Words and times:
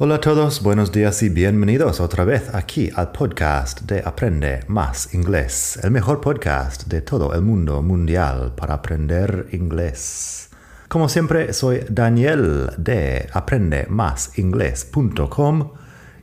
Hola 0.00 0.14
a 0.14 0.20
todos, 0.20 0.62
buenos 0.62 0.92
días 0.92 1.24
y 1.24 1.28
bienvenidos 1.28 1.98
otra 1.98 2.24
vez 2.24 2.54
aquí 2.54 2.88
al 2.94 3.10
podcast 3.10 3.80
de 3.80 4.00
Aprende 4.04 4.60
Más 4.68 5.12
Inglés, 5.12 5.76
el 5.82 5.90
mejor 5.90 6.20
podcast 6.20 6.84
de 6.84 7.02
todo 7.02 7.34
el 7.34 7.42
mundo 7.42 7.82
mundial 7.82 8.52
para 8.56 8.74
aprender 8.74 9.48
inglés. 9.50 10.50
Como 10.86 11.08
siempre, 11.08 11.52
soy 11.52 11.80
Daniel 11.90 12.70
de 12.78 13.28
aprendemasingles.com 13.32 15.72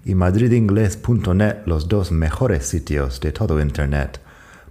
y 0.05 0.15
madridingles.net, 0.15 1.57
los 1.65 1.89
dos 1.89 2.13
mejores 2.13 2.65
sitios 2.65 3.19
de 3.19 3.33
todo 3.33 3.59
Internet 3.59 4.21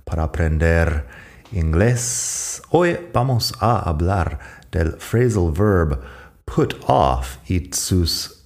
para 0.06 0.22
aprender 0.22 1.04
inglés. 1.52 2.62
Hoy 2.70 2.96
vamos 3.12 3.52
a 3.60 3.80
hablar 3.80 4.38
del 4.72 4.92
phrasal 4.92 5.52
verb 5.52 6.00
put 6.46 6.76
off 6.86 7.36
y 7.50 7.70
sus 7.74 8.43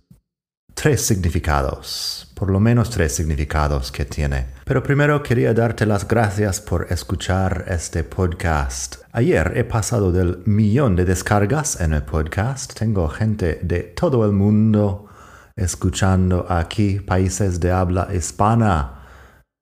tres 0.81 1.05
significados, 1.05 2.31
por 2.35 2.53
lo 2.53 2.61
menos 2.61 2.89
tres 2.89 3.13
significados 3.13 3.91
que 3.91 4.05
tiene. 4.05 4.47
Pero 4.65 4.81
primero 4.81 5.25
quería 5.25 5.53
darte 5.53 5.85
las 5.87 6.07
gracias 6.07 6.61
por 6.61 6.87
escuchar 6.93 7.65
este 7.67 8.05
podcast. 8.05 8.99
Ayer 9.11 9.55
he 9.57 9.65
pasado 9.65 10.13
del 10.13 10.39
millón 10.47 10.95
de 10.95 11.05
descargas 11.05 11.81
en 11.81 11.95
el 11.95 12.05
podcast. 12.05 12.79
Tengo 12.79 13.09
gente 13.09 13.59
de 13.61 13.81
todo 13.81 14.25
el 14.25 14.31
mundo 14.31 15.09
escuchando 15.57 16.47
aquí, 16.49 17.01
países 17.01 17.59
de 17.59 17.73
habla 17.73 18.11
hispana, 18.15 19.03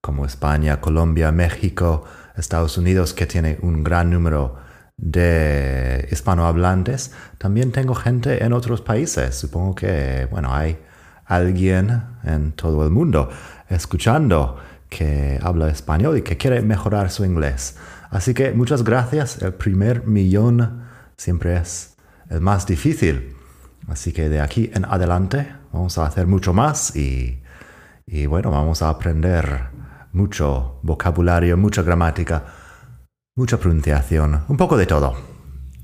como 0.03 0.27
España, 0.27 0.83
Colombia, 0.83 1.33
México, 1.33 2.04
Estados 2.37 2.77
Unidos, 2.77 3.15
que 3.15 3.25
tiene 3.25 3.56
un 3.62 3.83
gran 3.83 4.10
número 4.10 4.56
de 4.98 6.09
hispanohablantes. 6.10 7.12
También 7.38 7.72
tengo 7.72 7.94
gente 7.94 8.44
en 8.44 8.53
otros 8.53 8.83
países. 8.83 9.34
Supongo 9.34 9.75
que, 9.75 10.28
bueno, 10.31 10.54
hay 10.54 10.78
alguien 11.27 12.03
en 12.25 12.53
todo 12.53 12.85
el 12.85 12.91
mundo 12.91 13.29
escuchando 13.69 14.59
que 14.89 15.39
habla 15.43 15.69
español 15.69 16.19
y 16.19 16.23
que 16.23 16.37
quiere 16.37 16.63
mejorar 16.63 17.11
su 17.11 17.25
inglés. 17.25 17.77
Así 18.11 18.35
que 18.35 18.53
muchas 18.53 18.85
gracias. 18.85 19.43
El 19.43 19.55
primer 19.55 20.07
millón 20.07 20.85
siempre 21.17 21.57
es 21.57 21.97
el 22.31 22.41
más 22.41 22.67
difícil. 22.67 23.35
Así 23.89 24.13
que 24.13 24.29
de 24.29 24.41
aquí 24.41 24.71
en 24.75 24.85
adelante 24.85 25.53
vamos 25.73 25.99
a 25.99 26.07
hacer 26.07 26.27
mucho 26.27 26.53
más 26.53 26.95
y, 26.97 27.41
bueno, 28.27 28.51
vamos 28.51 28.83
a 28.83 28.89
aprender 28.89 29.71
mucho 30.13 30.79
vocabulario, 30.83 31.57
mucha 31.57 31.83
gramática, 31.83 32.45
mucha 33.37 33.59
pronunciación, 33.59 34.45
un 34.49 34.57
poco 34.57 34.77
de 34.77 34.87
todo. 34.87 35.15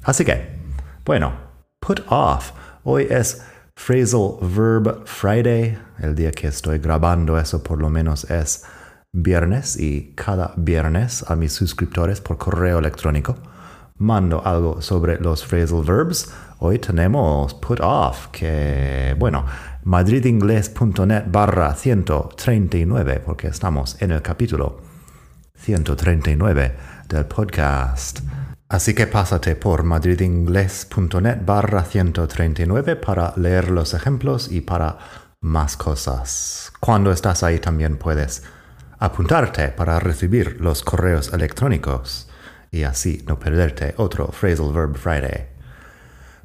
Así 0.04 0.24
que, 0.24 0.58
bueno, 1.04 1.32
put 1.78 2.00
off. 2.08 2.52
Hoy 2.84 3.06
es 3.10 3.44
Phrasal 3.74 4.36
Verb 4.40 5.06
Friday, 5.06 5.78
el 5.98 6.14
día 6.14 6.30
que 6.30 6.46
estoy 6.46 6.78
grabando 6.78 7.38
eso 7.38 7.62
por 7.62 7.80
lo 7.80 7.90
menos 7.90 8.30
es 8.30 8.64
viernes 9.12 9.78
y 9.78 10.12
cada 10.14 10.54
viernes 10.56 11.24
a 11.28 11.36
mis 11.36 11.52
suscriptores 11.52 12.20
por 12.20 12.38
correo 12.38 12.78
electrónico 12.78 13.36
mando 13.98 14.44
algo 14.44 14.82
sobre 14.82 15.18
los 15.18 15.44
phrasal 15.44 15.82
verbs. 15.84 16.32
Hoy 16.58 16.78
tenemos 16.78 17.54
put 17.54 17.80
off, 17.80 18.28
que 18.28 19.14
bueno, 19.18 19.44
madridingles.net 19.84 21.24
barra 21.28 21.74
139, 21.74 23.22
porque 23.24 23.48
estamos 23.48 24.00
en 24.00 24.12
el 24.12 24.22
capítulo 24.22 24.80
139 25.54 26.74
del 27.08 27.26
podcast. 27.26 28.20
Así 28.72 28.94
que 28.94 29.06
pásate 29.06 29.54
por 29.54 29.82
madridingles.net 29.82 31.44
barra 31.44 31.84
139 31.84 32.96
para 32.96 33.34
leer 33.36 33.70
los 33.70 33.92
ejemplos 33.92 34.50
y 34.50 34.62
para 34.62 34.96
más 35.42 35.76
cosas. 35.76 36.72
Cuando 36.80 37.12
estás 37.12 37.42
ahí 37.42 37.58
también 37.58 37.98
puedes 37.98 38.42
apuntarte 38.98 39.68
para 39.68 40.00
recibir 40.00 40.58
los 40.58 40.82
correos 40.82 41.34
electrónicos 41.34 42.30
y 42.70 42.84
así 42.84 43.22
no 43.26 43.38
perderte 43.38 43.92
otro 43.98 44.28
Phrasal 44.28 44.72
Verb 44.72 44.96
Friday. 44.96 45.48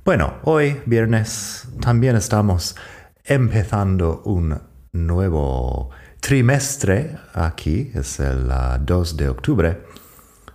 Bueno, 0.03 0.33
hoy, 0.43 0.81
viernes, 0.85 1.69
también 1.79 2.17
estamos 2.17 2.75
empezando 3.23 4.21
un 4.25 4.61
nuevo 4.91 5.91
trimestre 6.19 7.15
aquí, 7.33 7.89
es 7.95 8.19
el 8.19 8.51
2 8.81 9.15
de 9.15 9.29
octubre 9.29 9.77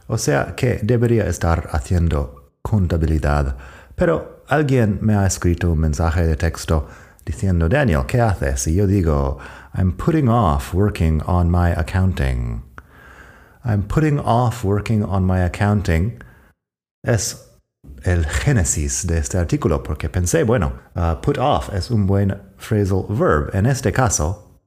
o 0.07 0.19
sea 0.19 0.55
que 0.55 0.81
debería 0.83 1.27
estar 1.27 1.69
haciendo 1.73 2.53
contabilidad. 2.63 3.57
Pero 3.95 4.45
alguien 4.49 4.99
me 5.01 5.15
ha 5.15 5.27
escrito 5.27 5.73
un 5.73 5.79
mensaje 5.79 6.27
de 6.27 6.37
texto 6.37 6.87
diciendo, 7.25 7.69
Daniel, 7.69 8.05
¿qué 8.07 8.21
haces? 8.21 8.67
Y 8.67 8.75
yo 8.75 8.87
digo, 8.87 9.39
I'm 9.75 9.93
putting 9.93 10.29
off 10.29 10.75
working 10.75 11.23
on 11.27 11.51
my 11.51 11.73
accounting. 11.73 12.63
I'm 13.65 13.85
putting 13.85 14.19
off 14.19 14.65
working 14.65 15.05
on 15.05 15.25
my 15.25 15.43
accounting. 15.43 16.19
Es 17.05 17.49
el 18.05 18.25
génesis 18.27 19.07
de 19.07 19.19
este 19.19 19.39
artículo 19.39 19.83
porque 19.83 20.09
pensé, 20.09 20.45
bueno, 20.45 20.73
uh, 20.97 21.21
put 21.21 21.39
off 21.39 21.73
es 21.73 21.91
un 21.91 22.07
buen 22.07 22.37
phrasal 22.59 23.07
verb. 23.09 23.55
En 23.55 23.67
este 23.67 23.93
caso, 23.93 24.61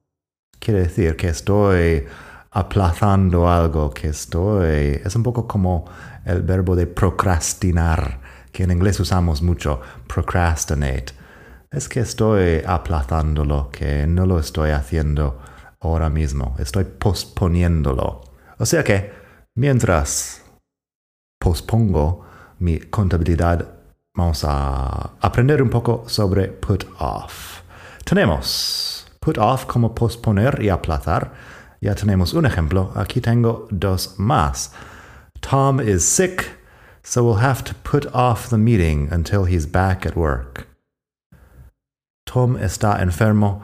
quiere 0.59 0.81
decir 0.81 1.15
que 1.15 1.29
estoy 1.29 2.07
aplazando 2.55 3.47
algo 3.47 3.91
que 3.91 4.07
estoy... 4.09 5.01
Es 5.03 5.15
un 5.15 5.23
poco 5.23 5.47
como 5.47 5.85
el 6.25 6.41
verbo 6.41 6.75
de 6.75 6.87
procrastinar, 6.87 8.19
que 8.51 8.63
en 8.63 8.71
inglés 8.71 8.99
usamos 8.99 9.41
mucho, 9.41 9.81
procrastinate. 10.07 11.13
Es 11.71 11.87
que 11.87 11.99
estoy 11.99 12.61
aplazándolo, 12.65 13.69
que 13.71 14.07
no 14.07 14.25
lo 14.25 14.39
estoy 14.39 14.71
haciendo 14.71 15.39
ahora 15.81 16.09
mismo, 16.09 16.55
estoy 16.57 16.85
posponiéndolo. 16.85 18.21
O 18.57 18.65
sea 18.65 18.83
que 18.83 19.25
Mientras 19.57 20.43
pospongo 21.39 22.25
mi 22.59 22.77
contabilidad, 22.77 23.65
vamos 24.13 24.43
a 24.43 25.11
aprender 25.21 25.63
un 25.63 25.69
poco 25.69 26.03
sobre 26.07 26.49
put 26.49 26.83
off. 26.99 27.61
Tenemos 28.03 29.07
put 29.21 29.37
off 29.37 29.65
como 29.65 29.95
posponer 29.95 30.61
y 30.61 30.67
aplazar. 30.67 31.31
Ya 31.85 31.93
tenemos 31.93 32.33
un 32.33 32.47
ejemplo. 32.47 32.91
Aquí 32.95 33.21
tengo 33.21 33.67
dos 33.69 34.17
más. 34.17 34.71
Tom 35.39 35.79
is 35.79 36.03
sick, 36.03 36.57
so 37.03 37.23
we'll 37.23 37.43
have 37.43 37.63
to 37.63 37.75
put 37.83 38.07
off 38.11 38.49
the 38.49 38.57
meeting 38.57 39.07
until 39.11 39.45
he's 39.45 39.67
back 39.67 40.03
at 40.03 40.15
work. 40.15 40.65
Tom 42.25 42.57
está 42.57 42.99
enfermo, 42.99 43.61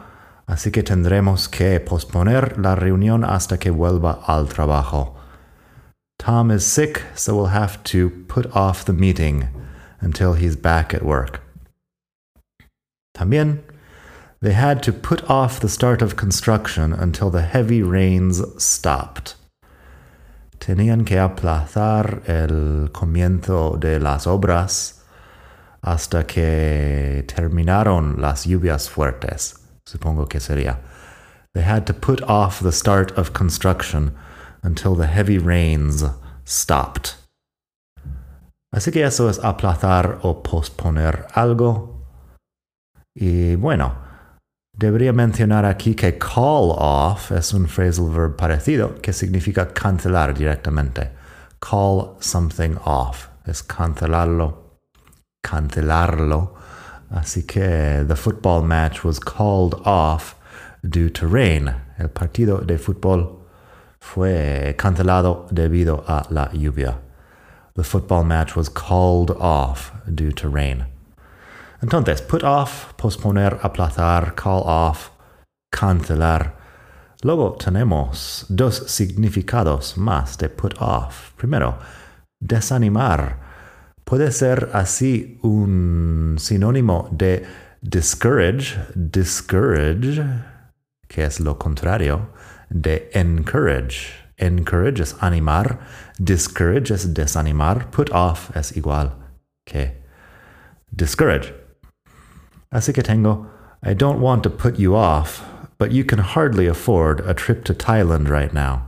así 0.47 0.71
que 0.71 0.83
tendremos 0.83 1.49
que 1.49 1.79
posponer 1.79 2.59
la 2.59 2.75
reunión 2.75 3.23
hasta 3.23 3.57
que 3.57 3.71
vuelva 3.71 4.23
al 4.27 4.45
trabajo. 4.45 5.15
Tom 6.19 6.51
is 6.51 6.63
sick, 6.63 7.01
so 7.15 7.35
we'll 7.35 7.47
have 7.47 7.83
to 7.85 8.11
put 8.27 8.45
off 8.55 8.85
the 8.85 8.93
meeting 8.93 9.47
until 9.99 10.33
he's 10.35 10.55
back 10.55 10.93
at 10.93 11.01
work. 11.01 11.41
También, 13.17 13.63
they 14.41 14.53
had 14.53 14.81
to 14.83 14.91
put 14.91 15.29
off 15.29 15.59
the 15.59 15.69
start 15.69 16.01
of 16.01 16.15
construction 16.15 16.93
until 16.93 17.29
the 17.29 17.43
heavy 17.43 17.83
rains 17.83 18.41
stopped. 18.57 19.35
Tenían 20.59 21.05
que 21.05 21.17
aplazar 21.17 22.27
el 22.27 22.89
comienzo 22.89 23.79
de 23.79 23.99
las 23.99 24.25
obras 24.25 24.99
hasta 25.83 26.25
que 26.25 27.23
terminaron 27.27 28.19
las 28.19 28.45
lluvias 28.45 28.89
fuertes. 28.89 29.59
Supongo 29.87 30.27
que 30.27 30.39
sería. 30.39 30.77
They 31.53 31.63
had 31.63 31.85
to 31.87 31.93
put 31.93 32.21
off 32.23 32.59
the 32.61 32.71
start 32.71 33.11
of 33.17 33.33
construction 33.33 34.15
until 34.63 34.95
the 34.95 35.07
heavy 35.07 35.37
rains 35.37 36.03
stopped. 36.45 37.15
Así 38.73 38.91
que 38.91 39.03
eso 39.03 39.27
es 39.27 39.37
aplazar 39.39 40.19
o 40.23 40.41
posponer 40.41 41.27
algo. 41.35 42.05
Y 43.13 43.55
bueno, 43.55 44.10
debería 44.73 45.13
mencionar 45.13 45.65
aquí 45.65 45.95
que 45.95 46.17
call 46.17 46.71
off 46.77 47.31
es 47.31 47.53
un 47.53 47.67
phrasal 47.67 48.09
verb 48.09 48.35
parecido 48.35 49.01
que 49.01 49.13
significa 49.13 49.73
cancelar 49.73 50.33
directamente. 50.33 51.11
Call 51.59 52.15
something 52.19 52.77
off 52.85 53.27
es 53.45 53.63
cancelarlo 53.63 54.61
cancelarlo. 55.41 56.55
Así 57.09 57.45
que 57.45 58.05
the 58.07 58.15
football 58.15 58.63
match 58.63 59.03
was 59.03 59.19
called 59.19 59.75
off 59.85 60.35
due 60.87 61.09
to 61.09 61.27
rain. 61.27 61.73
El 61.99 62.09
partido 62.09 62.65
de 62.65 62.77
fútbol 62.77 63.39
fue 63.99 64.75
cancelado 64.77 65.47
debido 65.51 66.03
a 66.07 66.25
la 66.29 66.49
lluvia. 66.53 66.99
The 67.75 67.83
football 67.83 68.23
match 68.23 68.55
was 68.55 68.69
called 68.69 69.31
off 69.31 69.91
due 70.07 70.31
to 70.33 70.49
rain. 70.49 70.85
Entonces, 71.81 72.21
put 72.21 72.43
off, 72.43 72.93
posponer, 72.95 73.59
aplazar, 73.63 74.35
call 74.35 74.63
off, 74.65 75.09
cancelar. 75.71 76.55
Luego 77.23 77.53
tenemos 77.53 78.45
dos 78.49 78.83
significados 78.87 79.97
más 79.97 80.37
de 80.37 80.49
put 80.49 80.75
off. 80.79 81.31
Primero, 81.37 81.77
desanimar 82.39 83.39
puede 84.03 84.31
ser 84.31 84.69
así 84.73 85.39
un 85.41 86.35
sinónimo 86.39 87.09
de 87.11 87.45
discourage, 87.81 88.77
discourage, 88.95 90.23
que 91.07 91.23
es 91.23 91.39
lo 91.39 91.57
contrario 91.57 92.29
de 92.69 93.09
encourage. 93.13 94.13
Encourage 94.37 95.01
es 95.01 95.15
animar, 95.19 95.79
discourage 96.17 96.91
es 96.91 97.13
desanimar, 97.13 97.89
put 97.91 98.09
off 98.11 98.55
es 98.55 98.75
igual 98.75 99.15
que 99.65 100.01
discourage. 100.91 101.60
Así 102.73 102.93
que 102.93 103.03
tengo, 103.03 103.47
I 103.83 103.93
don't 103.93 104.21
want 104.21 104.43
to 104.43 104.49
put 104.49 104.79
you 104.79 104.95
off, 104.95 105.43
but 105.77 105.91
you 105.91 106.03
can 106.03 106.19
hardly 106.19 106.67
afford 106.67 107.19
a 107.21 107.33
trip 107.33 107.63
to 107.65 107.73
Thailand 107.73 108.29
right 108.29 108.53
now. 108.53 108.87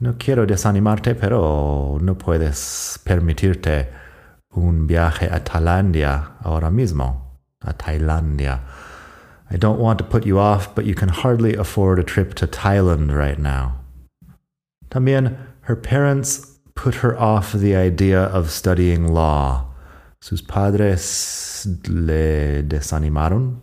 No 0.00 0.14
quiero 0.14 0.46
desanimarte, 0.46 1.18
pero 1.18 1.98
no 2.00 2.14
puedes 2.14 2.98
permitirte 3.04 3.88
un 4.56 4.86
viaje 4.86 5.28
a 5.30 5.40
Tailandia 5.40 6.32
ahora 6.44 6.70
mismo, 6.70 7.16
a 7.62 7.74
Tailandia. 7.74 8.60
I 9.50 9.56
don't 9.56 9.78
want 9.78 9.98
to 9.98 10.04
put 10.04 10.24
you 10.24 10.38
off, 10.38 10.74
but 10.74 10.84
you 10.84 10.94
can 10.94 11.10
hardly 11.10 11.54
afford 11.54 11.98
a 11.98 12.04
trip 12.04 12.34
to 12.34 12.46
Thailand 12.46 13.14
right 13.14 13.38
now. 13.38 13.80
También, 14.90 15.36
her 15.62 15.76
parents 15.76 16.58
put 16.74 16.96
her 16.96 17.18
off 17.18 17.52
the 17.52 17.74
idea 17.76 18.20
of 18.20 18.50
studying 18.50 19.12
law. 19.12 19.66
Sus 20.24 20.42
padres 20.42 21.68
le 21.86 22.62
desanimaron 22.62 23.60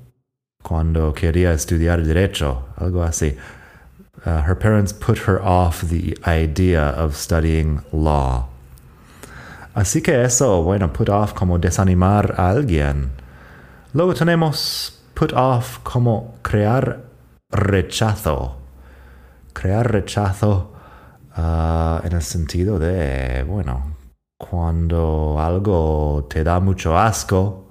cuando 0.62 1.12
quería 1.12 1.54
estudiar 1.54 2.06
derecho, 2.06 2.68
algo 2.78 3.02
así. 3.02 3.36
Uh, 4.28 4.44
her 4.44 4.56
parents 4.56 4.94
put 4.94 5.28
her 5.28 5.42
off 5.42 5.82
the 5.90 6.16
idea 6.28 6.92
of 6.92 7.16
studying 7.16 7.82
law. 7.92 8.48
Así 9.74 10.04
que 10.04 10.22
eso, 10.24 10.62
bueno, 10.62 10.94
put 10.94 11.10
off 11.10 11.34
como 11.34 11.58
desanimar 11.58 12.36
a 12.38 12.52
alguien. 12.52 13.10
Luego 13.96 14.14
tenemos 14.14 15.02
put 15.16 15.34
off 15.34 15.80
como 15.84 16.36
crear 16.44 17.00
rechazo. 17.50 18.58
Crear 19.54 19.92
rechazo 19.92 20.76
uh, 21.36 22.06
en 22.06 22.14
el 22.14 22.22
sentido 22.22 22.78
de, 22.78 23.44
bueno, 23.48 23.91
cuando 24.50 25.40
algo 25.40 26.26
te 26.28 26.44
da 26.44 26.60
mucho 26.60 26.98
asco, 26.98 27.70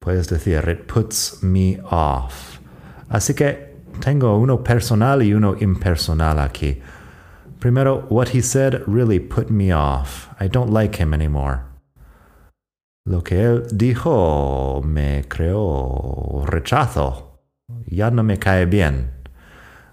puedes 0.00 0.28
decir, 0.28 0.68
it 0.68 0.86
puts 0.86 1.42
me 1.42 1.80
off. 1.90 2.60
Así 3.08 3.34
que 3.34 3.74
tengo 4.00 4.38
uno 4.38 4.62
personal 4.62 5.22
y 5.22 5.34
uno 5.34 5.56
impersonal 5.58 6.38
aquí. 6.38 6.80
Primero, 7.58 8.06
what 8.08 8.28
he 8.28 8.40
said 8.40 8.82
really 8.86 9.18
put 9.18 9.50
me 9.50 9.72
off. 9.72 10.28
I 10.38 10.48
don't 10.48 10.70
like 10.70 10.96
him 10.96 11.12
anymore. 11.12 11.64
Lo 13.06 13.22
que 13.22 13.42
él 13.42 13.66
dijo 13.72 14.82
me 14.84 15.24
creó 15.28 16.44
rechazo. 16.46 17.40
Ya 17.86 18.10
no 18.10 18.22
me 18.22 18.38
cae 18.38 18.66
bien. 18.66 19.10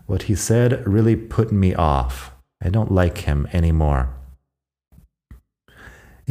What 0.05 0.23
he 0.23 0.35
said 0.35 0.83
really 0.85 1.15
put 1.15 1.51
me 1.51 1.73
off. 1.75 2.31
I 2.63 2.69
don't 2.69 2.91
like 2.91 3.19
him 3.19 3.47
anymore. 3.51 4.09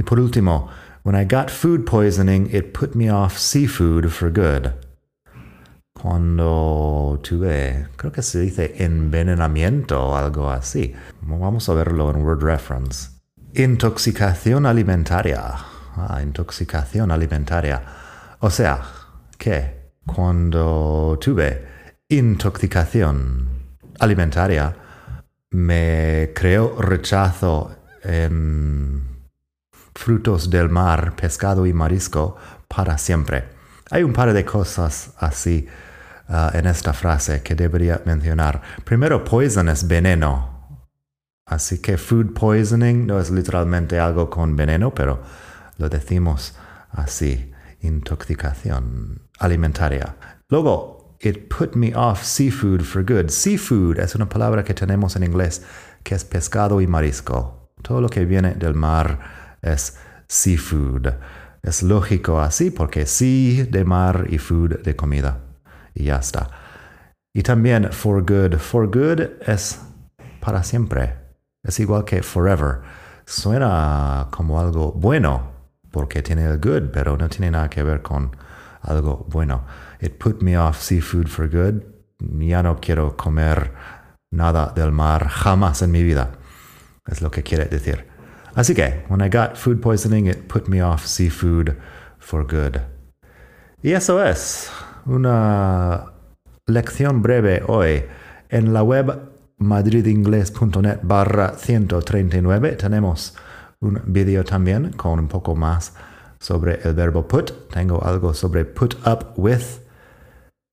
Y 0.01 0.03
por 0.03 0.19
último, 0.19 0.71
when 1.03 1.15
I 1.15 1.25
got 1.25 1.51
food 1.51 1.85
poisoning, 1.85 2.49
it 2.51 2.73
put 2.73 2.95
me 2.95 3.11
off 3.11 3.37
seafood 3.39 4.11
for 4.11 4.31
good. 4.31 4.73
cuando 6.01 7.21
tuve, 7.23 7.89
creo 7.97 8.11
que 8.11 8.23
se 8.23 8.41
dice 8.41 8.75
envenenamiento 8.79 10.09
o 10.09 10.17
algo 10.17 10.51
así. 10.51 10.95
Vamos 11.21 11.69
a 11.69 11.75
verlo 11.75 12.11
en 12.11 12.23
Word 12.25 12.43
Reference. 12.43 13.11
Intoxicación 13.55 14.65
alimentaria. 14.65 15.43
Ah, 15.97 16.21
intoxicación 16.23 17.11
alimentaria. 17.11 17.83
O 18.41 18.49
sea, 18.49 18.81
que 19.37 19.93
cuando 20.07 21.19
tuve 21.21 21.67
intoxicación 22.09 23.49
alimentaria, 23.99 24.75
me 25.51 26.31
creó 26.35 26.81
rechazo 26.81 27.77
en 28.03 29.10
frutos 29.95 30.51
del 30.51 30.69
mar, 30.69 31.15
pescado 31.17 31.67
y 31.67 31.73
marisco 31.73 32.37
para 32.69 32.99
siempre. 32.99 33.45
Hay 33.91 34.03
un 34.03 34.13
par 34.13 34.33
de 34.33 34.45
cosas 34.45 35.13
así 35.19 35.67
uh, 36.29 36.57
en 36.57 36.67
esta 36.67 36.93
frase 36.93 37.43
que 37.43 37.55
debería 37.55 38.01
mencionar. 38.05 38.63
Primero, 38.85 39.25
poison 39.25 39.69
es 39.69 39.87
veneno. 39.87 40.51
Así 41.47 41.79
que 41.79 41.99
food 41.99 42.33
poisoning 42.33 43.07
no 43.07 43.19
es 43.19 43.31
literalmente 43.31 43.99
algo 43.99 44.31
con 44.31 44.55
veneno, 44.55 44.95
pero 44.95 45.21
lo 45.79 45.89
decimos 45.89 46.55
así, 46.93 47.53
intoxicación 47.81 49.29
alimentaria. 49.41 50.15
Luego, 50.49 51.17
it 51.21 51.49
put 51.49 51.75
me 51.75 51.93
off 51.97 52.23
seafood 52.23 52.83
for 52.83 53.03
good. 53.03 53.31
Seafood 53.31 53.99
es 53.99 54.15
una 54.15 54.29
palabra 54.29 54.63
que 54.63 54.75
tenemos 54.75 55.17
en 55.17 55.25
inglés 55.25 55.63
que 56.05 56.15
es 56.15 56.25
pescado 56.25 56.81
y 56.81 56.87
marisco. 56.87 57.73
Todo 57.83 58.01
lo 58.01 58.09
que 58.09 58.25
viene 58.25 58.55
del 58.55 58.75
mar 58.75 59.40
es 59.63 59.97
seafood. 60.29 61.09
Es 61.63 61.83
lógico 61.83 62.41
así 62.41 62.71
porque 62.71 63.07
sea 63.07 63.65
de 63.65 63.85
mar 63.85 64.27
y 64.31 64.39
food 64.39 64.83
de 64.83 64.97
comida 64.97 65.41
y 65.95 66.05
ya 66.05 66.17
está. 66.17 66.51
Y 67.35 67.43
también 67.43 67.93
for 67.93 68.23
good. 68.23 68.59
For 68.59 68.87
good 68.87 69.21
es 69.47 69.81
para 70.41 70.63
siempre. 70.63 71.15
Es 71.63 71.79
igual 71.79 72.05
que 72.05 72.23
forever. 72.23 72.81
Suena 73.27 74.29
como 74.31 74.59
algo 74.59 74.93
bueno 74.93 75.53
porque 75.91 76.23
tiene 76.23 76.45
el 76.47 76.59
good, 76.59 76.91
pero 76.93 77.17
no 77.17 77.29
tiene 77.29 77.51
nada 77.51 77.69
que 77.69 77.83
ver 77.83 78.03
con 78.03 78.35
algo 78.83 79.27
bueno. 79.29 79.65
It 80.01 80.19
put 80.19 80.43
me 80.43 80.57
off 80.59 80.81
seafood 80.81 81.29
for 81.29 81.49
good. 81.49 81.83
Ya 82.19 82.63
no 82.63 82.81
quiero 82.81 83.17
comer 83.17 83.73
nada 84.33 84.73
del 84.75 84.93
mar 84.93 85.29
jamás 85.29 85.83
en 85.83 85.91
mi 85.91 86.03
vida. 86.03 86.33
es 87.07 87.23
lo 87.23 87.31
que 87.31 87.43
quiere 87.43 87.67
decir. 87.67 88.10
Así 88.55 88.75
que, 88.75 89.05
when 89.09 89.21
I 89.21 89.29
got 89.29 89.57
food 89.57 89.81
poisoning, 89.81 90.27
it 90.27 90.49
put 90.49 90.69
me 90.69 90.81
off 90.81 91.07
seafood 91.07 91.77
for 92.19 92.45
good. 92.45 92.81
Y 93.83 93.93
eso 93.93 94.23
es 94.23 94.71
una 95.07 96.13
lección 96.67 97.23
breve 97.23 97.63
hoy. 97.67 98.05
En 98.49 98.73
la 98.73 98.83
web 98.83 99.31
madridingles.net 99.59 101.01
barra 101.03 101.55
139 101.57 102.77
tenemos 102.77 103.37
un 103.81 104.01
video 104.07 104.45
también 104.45 104.93
con 104.93 105.19
un 105.19 105.29
poco 105.29 105.55
más 105.55 105.95
sobre 106.41 106.81
el 106.83 106.95
verbo 106.95 107.27
put. 107.27 107.53
Tengo 107.71 108.03
algo 108.05 108.35
sobre 108.35 108.65
put 108.65 108.95
up 109.07 109.33
with, 109.37 109.81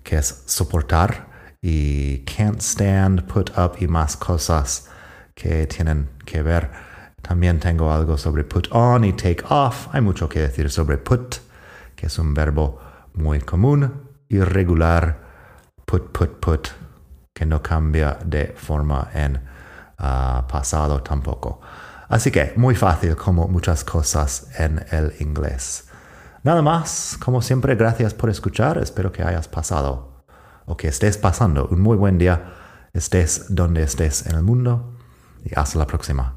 que 0.04 0.18
es 0.18 0.44
soportar, 0.46 1.28
y 1.62 2.20
can't 2.26 2.62
stand, 2.62 3.26
put 3.28 3.52
up 3.58 3.78
y 3.80 3.88
más 3.88 4.16
cosas 4.18 4.90
que 5.36 5.68
tienen 5.68 6.10
que 6.26 6.42
ver. 6.42 6.87
También 7.22 7.60
tengo 7.60 7.92
algo 7.92 8.18
sobre 8.18 8.44
put 8.44 8.68
on 8.72 9.04
y 9.04 9.14
take 9.14 9.44
off. 9.50 9.88
Hay 9.94 10.02
mucho 10.02 10.30
que 10.30 10.40
decir 10.40 10.70
sobre 10.70 10.98
put, 10.98 11.38
que 11.96 12.08
es 12.08 12.20
un 12.20 12.34
verbo 12.34 12.80
muy 13.14 13.40
común, 13.42 13.92
irregular, 14.30 15.20
put, 15.86 16.12
put, 16.12 16.40
put, 16.40 16.68
que 17.34 17.46
no 17.46 17.62
cambia 17.62 18.18
de 18.24 18.54
forma 18.56 19.10
en 19.14 19.42
ah, 19.98 20.46
pasado 20.48 21.02
tampoco. 21.02 21.60
Así 22.10 22.32
que 22.32 22.54
muy 22.56 22.76
fácil 22.76 23.16
como 23.16 23.48
muchas 23.48 23.84
cosas 23.84 24.48
en 24.58 24.86
el 24.92 25.14
inglés. 25.20 25.86
Nada 26.44 26.62
más, 26.62 27.18
como 27.20 27.42
siempre, 27.42 27.76
gracias 27.76 28.14
por 28.14 28.30
escuchar. 28.30 28.78
Espero 28.78 29.12
que 29.12 29.24
hayas 29.24 29.48
pasado 29.48 30.24
o 30.66 30.78
que 30.78 30.88
estés 30.88 31.18
pasando 31.18 31.68
un 31.68 31.82
muy 31.82 31.98
buen 31.98 32.18
día, 32.18 32.54
estés 32.94 33.48
donde 33.50 33.84
estés 33.84 34.26
en 34.28 34.36
el 34.36 34.44
mundo. 34.44 34.94
Y 35.44 35.58
hasta 35.58 35.80
la 35.80 35.88
próxima. 35.88 36.37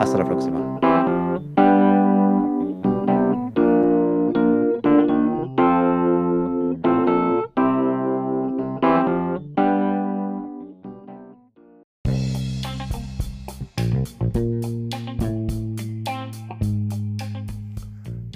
Hasta 0.00 0.16
la 0.16 0.24
próxima. 0.24 0.80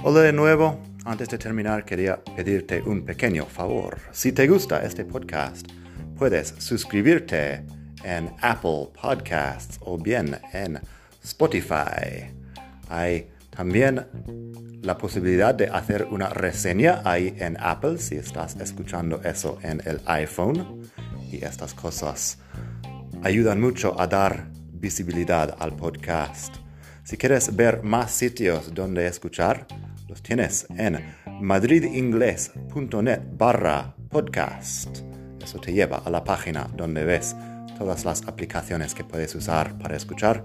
Hola 0.03 0.21
de 0.21 0.33
nuevo. 0.35 0.79
Antes 1.07 1.31
de 1.31 1.39
terminar, 1.39 1.87
quería 1.87 2.23
pedirte 2.37 2.83
un 2.83 3.07
pequeño 3.07 3.47
favor. 3.47 3.97
Si 4.13 4.33
te 4.33 4.47
gusta 4.47 4.85
este 4.85 5.07
podcast, 5.07 5.67
puedes 6.19 6.49
suscribirte 6.59 7.65
en 8.05 8.31
Apple 8.43 8.91
Podcasts 9.01 9.79
o 9.81 9.97
bien 9.97 10.39
en 10.53 10.79
Spotify. 11.25 12.31
Hay 12.89 13.31
también 13.51 14.07
la 14.83 14.99
posibilidad 14.99 15.55
de 15.55 15.67
hacer 15.67 16.07
una 16.11 16.29
reseña 16.29 17.01
ahí 17.05 17.35
en 17.39 17.57
Apple 17.59 17.99
si 17.99 18.17
estás 18.17 18.57
escuchando 18.57 19.21
eso 19.25 19.59
en 19.63 19.81
el 19.87 20.01
iPhone. 20.07 20.83
Y 21.33 21.45
estas 21.45 21.75
cosas 21.75 22.39
ayudan 23.23 23.61
mucho 23.61 23.99
a 23.99 24.07
dar 24.07 24.49
visibilidad 24.73 25.57
al 25.59 25.75
podcast. 25.75 26.57
Si 27.03 27.17
quieres 27.17 27.57
ver 27.57 27.83
más 27.83 28.11
sitios 28.11 28.75
donde 28.75 29.07
escuchar, 29.07 29.67
los 30.09 30.23
tienes 30.23 30.67
en 30.77 31.01
madridingles.net 31.41 33.21
barra 33.33 33.95
podcast. 34.11 34.99
Eso 35.43 35.59
te 35.59 35.73
lleva 35.73 36.03
a 36.05 36.11
la 36.11 36.23
página 36.23 36.69
donde 36.77 37.05
ves 37.05 37.35
todas 37.79 38.05
las 38.05 38.27
aplicaciones 38.29 38.95
que 38.95 39.05
puedes 39.05 39.35
usar 39.35 39.77
para 39.79 39.97
escuchar. 39.97 40.45